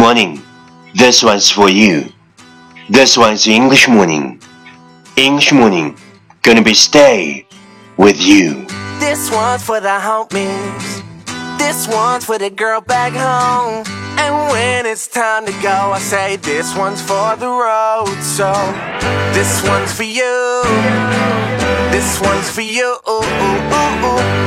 [0.00, 0.40] morning.
[0.94, 2.10] This one's for you.
[2.88, 4.40] This one's English morning.
[5.14, 5.94] English morning.
[6.40, 7.46] Gonna be stay
[7.98, 8.64] with you.
[8.98, 11.04] This one's for the homies.
[11.58, 13.84] This one's for the girl back home.
[14.16, 18.16] And when it's time to go, I say this one's for the road.
[18.22, 18.48] So
[19.36, 20.62] this one's for you.
[21.92, 22.96] This one's for you.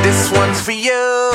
[0.01, 1.29] This one's for you.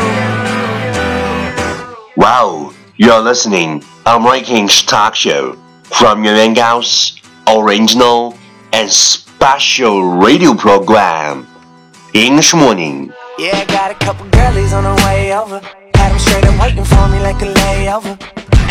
[2.17, 5.53] Wow, you're listening on Rankings Talk Show
[5.83, 8.39] from Yuan Gao's original
[8.73, 11.47] and special radio program,
[12.15, 13.13] English Morning.
[13.37, 15.61] Yeah, I got a couple girlies on the way over.
[15.93, 18.17] Had them straight up waiting for me like a layover.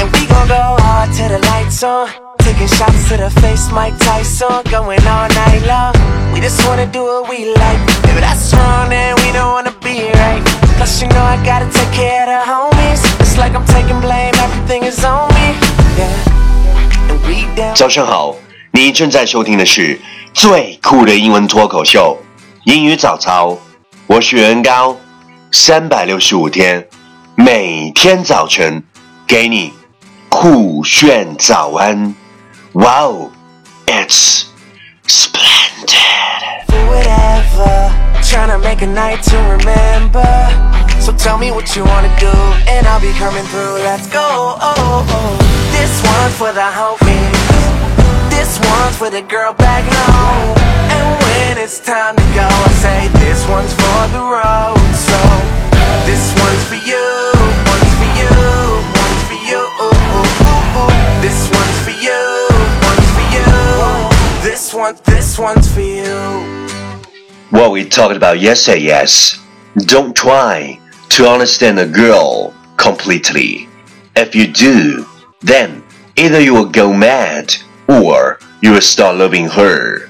[0.01, 2.09] And we gon' go hard till the lights on.
[2.39, 4.63] Taking shots to the face, Mike Tyson.
[4.71, 5.93] Going all night long.
[6.33, 7.81] We just wanna do what we like.
[8.09, 10.41] If that's wrong, then we don't wanna be right.
[10.81, 13.26] Plus, you know I gotta take care of the homies.
[13.37, 15.53] Like I'm taking blame, everything is on me.
[15.95, 16.09] Yeah.
[17.07, 17.73] And we.
[17.75, 18.35] 早上好，
[18.71, 19.99] 你正在收听的是
[20.33, 22.17] 最酷的英文脱口秀——
[22.65, 23.57] 英语早操。
[24.07, 24.97] 我是袁高，
[25.51, 26.87] 三百六十五天，
[27.35, 28.83] 每天早晨
[29.27, 29.71] 给你
[30.29, 32.15] 酷炫早安。
[32.73, 33.29] 哇哦
[33.85, 34.45] it's
[35.07, 35.97] splendid.
[38.27, 40.27] Trying to make a night to remember.
[40.99, 42.27] So tell me what you wanna do,
[42.67, 43.79] and I'll be coming through.
[43.87, 44.19] Let's go.
[44.19, 45.07] Oh, oh.
[45.07, 45.57] oh.
[45.71, 47.87] This one's for the homies.
[48.29, 50.59] This one's for the girl back home.
[50.91, 54.75] And when it's time to go, I say this one's for the road.
[54.91, 55.19] So
[56.03, 57.07] this one's for you,
[57.63, 58.33] one's for you,
[58.91, 59.63] one's for you.
[61.23, 62.21] This one's for you,
[62.83, 63.47] one's for you.
[64.43, 66.66] This one, this one's for you.
[67.50, 69.38] What we talked about yesterday is
[69.86, 70.78] don't try
[71.10, 73.68] to understand a girl completely.
[74.14, 75.06] If you do,
[75.40, 75.82] then
[76.16, 77.54] either you will go mad
[77.86, 80.08] or you will start loving her.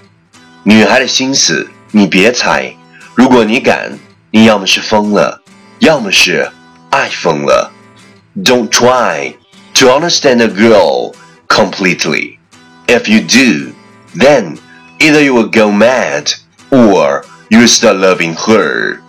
[0.65, 2.75] 女孩的心思你别猜，
[3.15, 3.99] 如果你敢，
[4.31, 5.43] 你要么是疯了，
[5.81, 6.49] 要么是
[6.91, 7.73] 爱疯了。
[8.37, 9.35] Don't try
[9.75, 11.15] to understand a girl
[11.49, 12.39] completely.
[12.87, 13.73] If you do,
[14.15, 14.59] then
[15.01, 16.33] either you will go mad
[16.71, 19.01] or you will start loving her.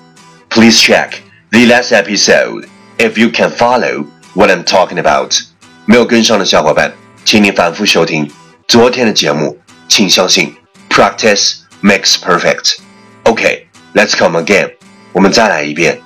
[0.50, 1.22] Please check
[1.52, 2.68] the last episode
[2.98, 5.40] if you can follow what I'm talking about.
[5.86, 6.94] 没有跟上的小伙伴，
[7.26, 8.30] 请你反复收听
[8.68, 9.58] 昨天的节目。
[9.90, 10.56] 请相信，
[10.90, 12.78] practice makes perfect.
[13.26, 14.72] Okay, let's come again.
[15.12, 16.02] 我们再来一遍。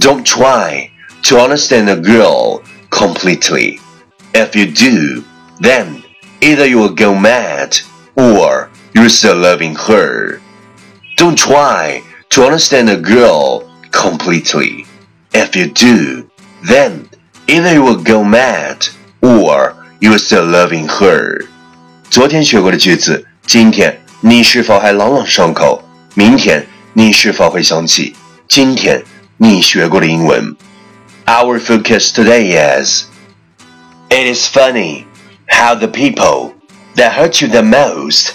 [0.00, 0.88] Don't try
[1.24, 3.78] to understand a girl completely.
[4.32, 5.22] If you do,
[5.60, 6.02] then
[6.40, 7.78] either you will go mad
[8.14, 10.40] or you're still loving her.
[11.16, 14.86] Don't try to understand a girl completely.
[15.32, 16.28] If you do,
[16.68, 17.08] then
[17.46, 18.86] either you will go mad
[19.20, 21.46] or you're still loving her.
[22.10, 25.82] 昨天学过的句子，今天你是否还朗朗上口？
[26.14, 28.14] 明天你是否会想起
[28.48, 29.02] 今天
[29.38, 30.54] 你学过的英文？
[31.26, 32.52] Our focus today
[32.82, 33.04] is
[34.10, 35.06] It is funny
[35.48, 36.52] how the people
[36.96, 38.32] that hurt you the most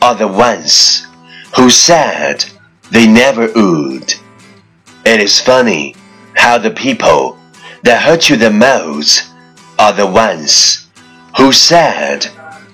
[0.00, 1.04] are the ones
[1.56, 2.44] who said
[2.90, 4.14] they never would.
[5.04, 5.94] It is funny
[6.34, 7.36] how the people
[7.82, 9.24] that hurt you the most
[9.78, 10.86] are the ones
[11.36, 12.26] who said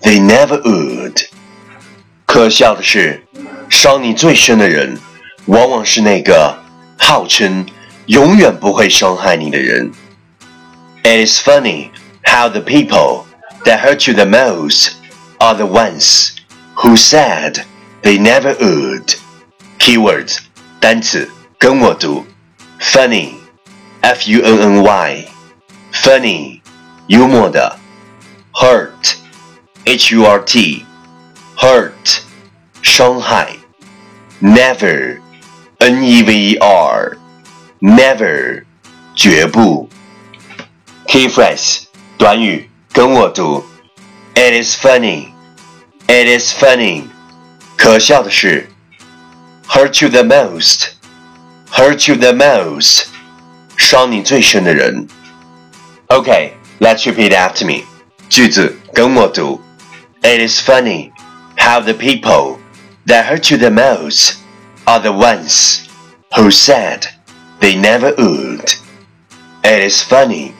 [0.03, 1.29] they never would.
[2.27, 3.25] 可笑的是，
[3.69, 4.99] 伤你最深的人，
[5.47, 6.57] 往往是那个
[6.97, 7.67] 号称
[8.07, 9.91] 永远不会伤害你的人。
[11.03, 11.91] It is funny
[12.23, 13.25] how the people
[13.65, 14.93] that hurt you the most
[15.39, 16.33] are the ones
[16.77, 17.65] who said
[18.05, 19.15] they never would.
[19.79, 20.39] Keywords
[20.81, 22.27] 单词跟我读，
[22.81, 26.61] funny，f u n n y，funny，
[27.07, 27.79] 幽默的，
[28.53, 32.21] hurt，h u r t，hurt，
[32.83, 33.57] 伤害，
[34.41, 36.57] never，n e v e
[37.81, 38.65] r，never，
[39.15, 39.89] 绝不。
[41.07, 41.85] Key phrase
[42.17, 43.65] 短语跟我读，
[44.35, 47.05] It is funny。It is funny，
[47.77, 48.69] 可笑的是，
[49.67, 53.05] hurt you the most，hurt you the most，
[53.77, 55.09] 伤你最深的人。
[56.09, 57.85] OK，let's、okay, repeat after me，
[58.29, 59.61] 句子跟我读，
[60.23, 61.13] It is funny
[61.57, 62.59] how the people
[63.07, 64.35] that hurt you the most
[64.85, 65.87] are the ones
[66.37, 67.07] who said
[67.61, 68.75] they never would.
[69.63, 70.53] It is funny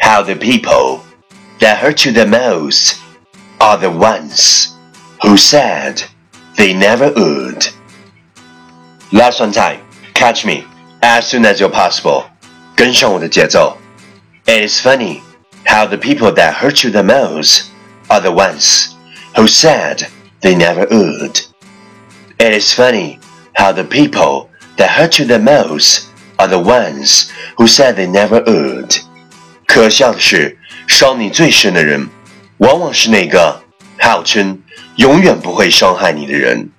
[0.00, 1.00] how the people
[1.58, 2.98] that hurt you the most
[3.58, 4.68] are the ones
[5.22, 6.04] who said
[6.56, 7.68] they never would.
[9.12, 9.80] Last one time,
[10.14, 10.64] catch me
[11.02, 12.24] as soon as you're possible.
[12.76, 13.76] 跟上我的节奏。
[14.46, 15.20] It is funny
[15.64, 17.64] how the people that hurt you the most
[18.08, 18.94] are the ones
[19.34, 20.08] who said
[20.40, 21.40] they never would.
[22.38, 23.18] It is funny
[23.54, 26.06] how the people that hurt you the most
[26.38, 29.02] are the ones who said they never would.
[29.66, 32.08] 可笑的是，伤你最深的人，
[32.58, 33.62] 往往是那个
[34.00, 34.62] 号称
[34.97, 36.69] 永远不会伤害你的人。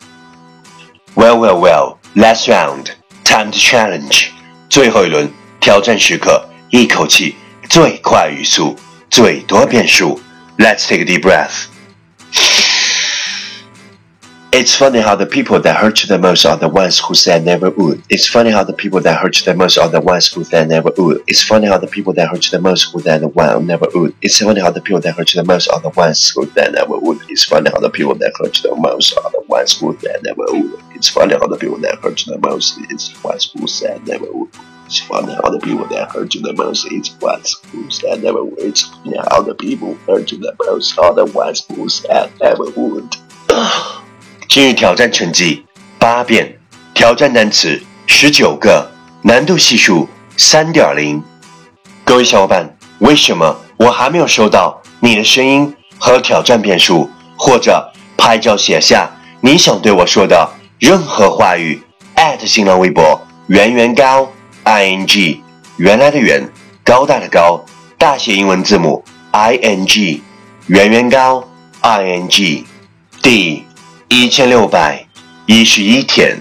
[1.15, 1.97] Well, well, well.
[2.15, 2.87] Last round,
[3.25, 4.29] time to challenge.
[4.71, 5.31] 最后一轮
[5.61, 7.37] 挑战时刻，一口气
[7.69, 8.77] 最快语速，
[9.11, 10.21] 最多变数。
[10.59, 11.67] Let's take a deep breath.
[14.59, 17.45] It's funny how the people that hurt you the most are the ones who said
[17.45, 18.03] never would.
[18.09, 20.71] It's funny how the people that hurt you the most are the ones who said
[20.71, 21.23] never would.
[21.27, 24.15] It's funny how the people that hurt you the most who said one never would.
[24.23, 26.73] It's funny how the people that hurt you the most are the ones who said
[26.73, 27.21] never would.
[27.29, 30.23] It's funny how the people that hurt you the most are the ones who said
[30.23, 30.83] never would.
[30.95, 34.07] It's funny how the people that hurt you the most is the ones who said
[34.07, 34.49] never would.
[34.87, 38.23] It's funny how the people that hurt you the most is the ones who said
[38.23, 38.59] never would.
[38.59, 42.71] It's funny how the people hurt you the most are the ones who said never
[42.71, 43.17] would.
[44.57, 45.67] 今日挑战成绩
[45.99, 46.57] 八遍，
[46.95, 50.09] 挑战单词十九个，难度系数
[50.39, 51.23] 三点零。
[52.05, 57.11] 各位小伙伴，为什么我还没有收到你的声音和挑战遍数？
[57.37, 59.11] 或者拍照写下
[59.43, 60.49] 你想对我说的
[60.79, 61.83] 任何话语？@
[62.47, 64.33] 新浪微博圆圆高
[64.63, 65.43] i n g
[65.77, 66.51] 原来的圆
[66.83, 67.63] 高大的高
[67.99, 70.23] 大写英文字母 i n g
[70.69, 71.47] 圆圆高
[71.83, 72.65] i n g
[73.21, 73.66] d
[74.09, 75.05] 一千六百
[75.47, 76.39] 一十一天，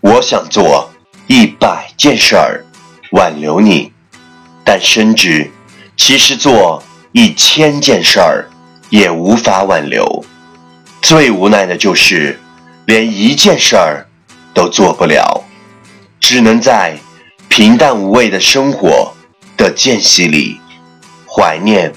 [0.00, 0.88] 我想做
[1.26, 2.64] 一百件事儿
[3.10, 3.92] 挽留你，
[4.64, 5.50] 但深知
[5.96, 8.48] 其实做一千件事儿
[8.90, 10.24] 也无法挽留。
[11.02, 12.40] 最无奈的就是
[12.86, 14.06] 连一件事儿
[14.54, 15.44] 都做不了，
[16.20, 16.96] 只能在
[17.48, 19.12] 平淡无味的生活
[19.56, 20.60] 的间隙里
[21.26, 21.92] 怀念、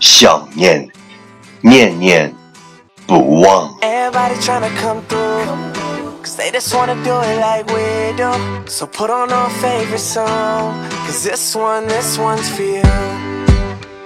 [0.00, 0.88] 想念、
[1.60, 2.34] 念念。
[3.10, 3.76] 不忘。
[3.82, 5.44] Everybody trying to come through.
[6.22, 8.30] Cause they just wanna do it like we do.
[8.70, 10.78] So put on our favorite song.
[11.06, 12.82] Cause this one, this one's for you.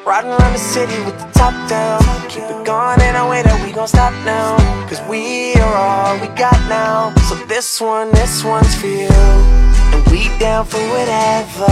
[0.07, 2.01] Riding around the city with the top down.
[2.31, 4.57] Keep it going in a way that we gon' stop now.
[4.89, 7.13] Cause we are all we got now.
[7.29, 9.13] So this one, this one's for you.
[9.93, 11.69] And we down for whatever.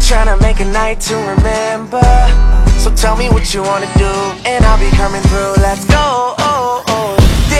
[0.00, 2.00] Trying to make a night to remember.
[2.78, 4.14] So tell me what you wanna do.
[4.48, 5.60] And I'll be coming through.
[5.60, 6.39] Let's go.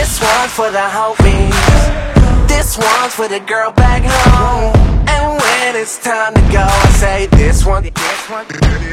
[0.01, 2.49] This one's for the homies.
[2.49, 4.75] This one's for the girl back home.
[5.07, 7.83] And when it's time to go, I say this one.
[7.83, 8.90] This one.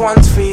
[0.00, 0.49] One's for you.